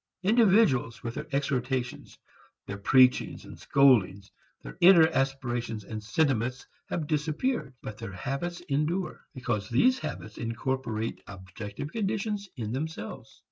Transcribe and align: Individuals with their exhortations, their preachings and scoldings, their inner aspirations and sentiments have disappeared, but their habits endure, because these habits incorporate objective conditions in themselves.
Individuals 0.23 1.03
with 1.03 1.13
their 1.13 1.27
exhortations, 1.31 2.17
their 2.65 2.79
preachings 2.79 3.45
and 3.45 3.59
scoldings, 3.59 4.31
their 4.63 4.75
inner 4.81 5.05
aspirations 5.09 5.83
and 5.83 6.03
sentiments 6.03 6.65
have 6.87 7.05
disappeared, 7.05 7.75
but 7.83 7.99
their 7.99 8.13
habits 8.13 8.61
endure, 8.61 9.23
because 9.35 9.69
these 9.69 9.99
habits 9.99 10.39
incorporate 10.39 11.21
objective 11.27 11.91
conditions 11.91 12.49
in 12.57 12.71
themselves. 12.71 13.39